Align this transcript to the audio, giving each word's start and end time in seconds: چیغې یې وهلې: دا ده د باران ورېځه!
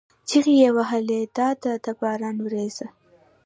چیغې 0.27 0.53
یې 0.61 0.69
وهلې: 0.77 1.21
دا 1.37 1.49
ده 1.61 1.73
د 1.83 1.85
باران 2.01 2.37
ورېځه! 2.41 2.87